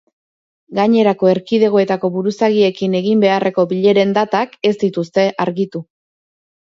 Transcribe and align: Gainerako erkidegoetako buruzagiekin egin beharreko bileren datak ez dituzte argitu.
Gainerako 0.77 1.27
erkidegoetako 1.31 2.09
buruzagiekin 2.15 2.95
egin 2.99 3.21
beharreko 3.25 3.65
bileren 3.73 4.15
datak 4.19 4.57
ez 4.71 4.73
dituzte 4.85 5.27
argitu. 5.47 5.83